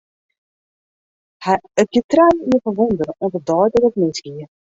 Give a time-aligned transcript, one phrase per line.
[1.81, 4.45] It gie trije jier foar wûnder, oant de dei dat it misgie.